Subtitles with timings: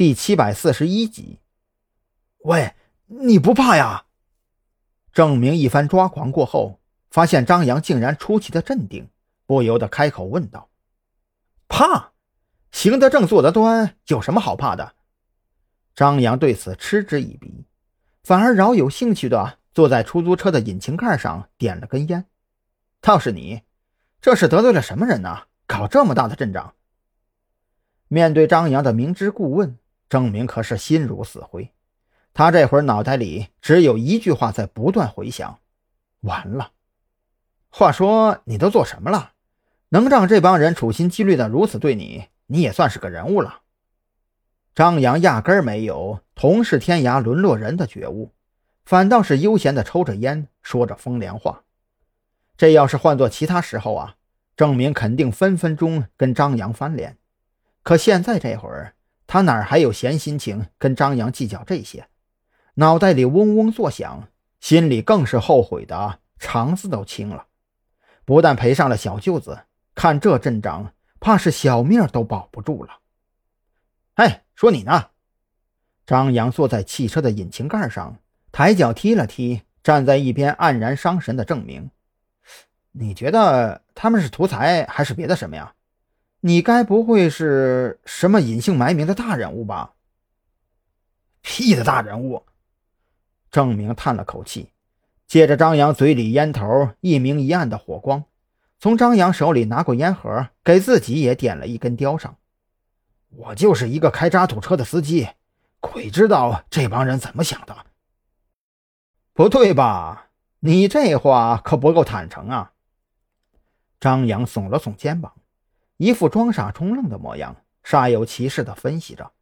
[0.00, 1.40] 第七百四十一集。
[2.44, 2.72] 喂，
[3.04, 4.06] 你不怕呀？
[5.12, 6.80] 郑明一番抓狂过后，
[7.10, 9.10] 发现张扬竟然出奇的镇定，
[9.44, 10.70] 不由得开口问道
[11.68, 12.12] ：“怕？
[12.72, 14.94] 行得正，坐得端，有什么好怕的？”
[15.94, 17.66] 张扬对此嗤之以鼻，
[18.24, 22.24] 反而饶有兴趣的坐在出租车的引擎盖上点了根烟。
[23.02, 23.60] 倒是你，
[24.22, 25.42] 这是得罪了什么人呢？
[25.66, 26.74] 搞这么大的阵仗。
[28.08, 29.76] 面对张扬的明知故问，
[30.10, 31.72] 郑明可是心如死灰。
[32.34, 35.58] 他这会儿脑袋里只有一句话在不断回响：
[36.20, 36.72] 完了。
[37.70, 39.32] 话说你都做什么了，
[39.88, 42.26] 能让这帮人处心积虑的如此对你？
[42.46, 43.60] 你也算是个人物了。
[44.74, 48.32] 张扬压根儿没有同是天涯沦落人的觉悟，
[48.84, 51.62] 反倒是悠闲的抽着烟，说着风凉话。
[52.56, 54.16] 这要是换做其他时候啊，
[54.56, 57.16] 郑明肯定分分钟跟张扬翻脸。
[57.82, 58.94] 可现在这会儿，
[59.32, 62.08] 他哪还有闲心情跟张扬计较这些？
[62.74, 64.26] 脑袋里嗡嗡作响，
[64.58, 67.46] 心里更是后悔的肠子都青了。
[68.24, 72.98] 不但赔上了小舅子，看这阵仗，怕是小命都保不住了。
[74.14, 75.10] 哎，说你呢？
[76.04, 78.18] 张扬坐在汽车的引擎盖上，
[78.50, 81.88] 抬脚踢了踢站在一边黯然伤神的郑明。
[82.90, 85.72] 你觉得他们是图财还是别的什么呀？
[86.40, 89.92] 你该不会是什么隐姓埋名的大人物吧？
[91.42, 92.44] 屁的大人物！
[93.50, 94.70] 郑明叹了口气，
[95.26, 98.24] 借着张扬嘴里烟头一明一暗的火光，
[98.78, 102.36] 从张扬手里拿过烟盒，给自己也点了一根叼上。
[103.30, 105.28] 我就是一个开渣土车的司机，
[105.80, 107.86] 鬼知道这帮人怎么想的。
[109.32, 110.28] 不对吧？
[110.60, 112.72] 你这话可不够坦诚啊！
[113.98, 115.32] 张扬耸了耸肩膀，
[116.00, 119.32] 一副装傻充愣的模样，煞有其事地分析着：“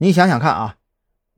[0.00, 0.78] 你想想看啊，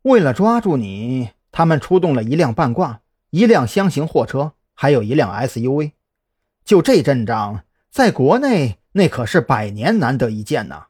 [0.02, 5.94] 为了抓住你，他们出动了一辆半挂、一辆箱型货车，还有一辆 SUV。
[6.64, 10.86] 就这阵仗，在国内那可是百年难得一见呐！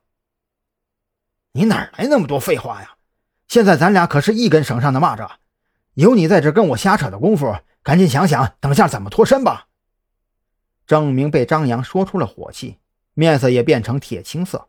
[1.52, 2.96] 你哪来那么多废话呀？
[3.48, 5.30] 现在咱俩可是一根绳上的蚂蚱，
[5.94, 9.68] 有你在这跟我瞎扯的功夫，赶紧想想等下怎么脱身吧！”
[10.86, 12.76] 郑明被张扬说出了火气，
[13.14, 14.68] 面色也变成铁青色。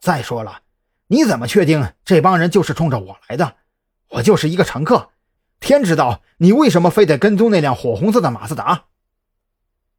[0.00, 0.62] 再说了，
[1.08, 3.56] 你怎么确定这帮人就是冲着我来的？
[4.08, 5.10] 我就是一个乘客，
[5.60, 8.86] 天知道你为什么非得跟踪那辆火红色的马自达？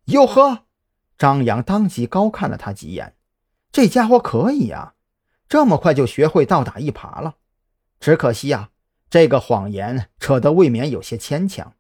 [0.05, 0.66] 哟呵，
[1.17, 3.16] 张扬当即高看了他几眼，
[3.72, 4.93] 这家伙可以呀，
[5.47, 7.35] 这么快就学会倒打一耙了。
[7.99, 8.69] 只可惜呀，
[9.09, 11.73] 这个谎言扯得未免有些牵强。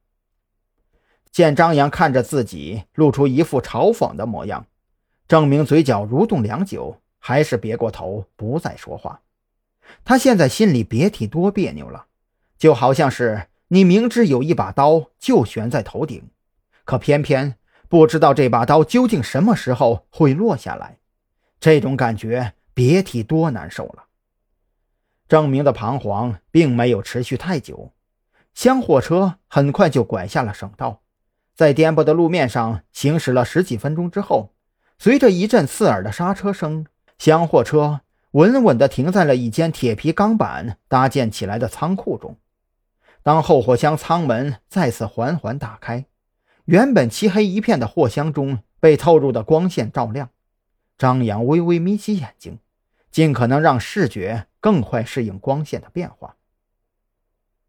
[1.31, 4.65] 见张扬看着自己，露出一副嘲讽的模样，
[5.27, 9.21] 郑明嘴角蠕动良久，还是别过头，不再说话。
[10.03, 12.05] 他现在心里别提多别扭了，
[12.57, 16.29] 就好像是你明知有一把刀就悬在头顶，
[16.85, 17.55] 可偏偏
[17.87, 20.99] 不知道这把刀究竟什么时候会落下来，
[21.59, 24.05] 这种感觉别提多难受了。
[25.27, 27.91] 郑明的彷徨并没有持续太久，
[28.53, 31.01] 厢货车很快就拐下了省道。
[31.55, 34.53] 在颠簸的路面上行驶了十几分钟之后，
[34.97, 36.85] 随着一阵刺耳的刹车声，
[37.17, 42.37] 厢货车稳稳地停在了一间铁皮钢板搭建起来的仓库中。
[43.21, 46.05] 当后货箱舱门再次缓缓打开，
[46.65, 50.29] 原本漆黑一片的货箱中被透入的光线照亮。
[50.97, 52.59] 张扬微微眯起眼睛，
[53.11, 56.35] 尽可能让视觉更快适应光线的变化。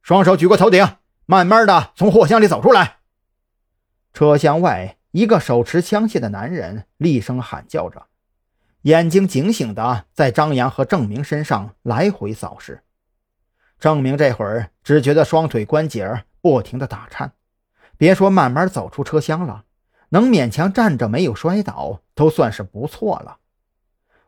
[0.03, 0.97] 双手举过头顶，
[1.27, 2.99] 慢慢的从货箱里走出来。
[4.12, 8.07] 车厢外，一个手持枪械的男人厉声喊叫着，
[8.83, 12.83] 眼睛警醒地在张扬和郑明身上来回扫视。
[13.79, 17.31] 郑明这会儿只觉得双腿关节不停地打颤，
[17.97, 19.67] 别说慢慢走出车厢了，
[20.09, 23.37] 能勉强站着没有摔倒都算是不错了。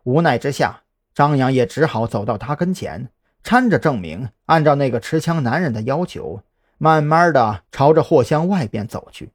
[0.05, 0.83] 无奈之下，
[1.13, 3.09] 张扬也只好走到他跟前，
[3.43, 6.45] 搀着郑明，按照那个持枪男人的要求，
[6.79, 9.33] 慢慢地朝着货箱外边走去。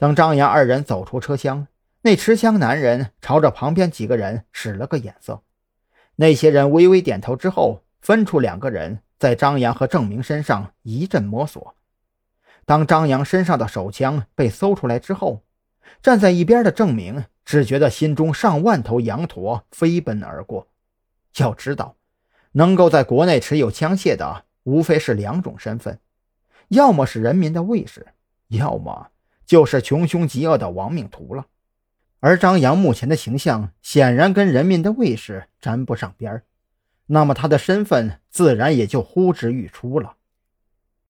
[0.00, 1.66] 等张扬二人走出车厢，
[2.00, 5.42] 那持枪男人朝着旁边几个人使了个眼色，
[6.16, 11.74] 那些人微微点头之后，分出两个人在张扬和郑明身上一阵摸索。
[12.64, 15.42] 当张扬身上的手枪被搜出来之后，
[16.00, 20.68] 站在一边的郑明只觉得心中上万头羊驼飞奔而过。
[21.36, 21.96] 要知道，
[22.52, 26.00] 能够在国内持有枪械的，无非是两种身份：
[26.68, 28.06] 要么是人民的卫士，
[28.48, 29.08] 要么……
[29.50, 31.44] 就是穷凶极恶的亡命徒了，
[32.20, 36.44] 而张扬目前的形象显然跟人民的卫士沾不上边
[37.06, 40.14] 那么他的身份自然也就呼之欲出了。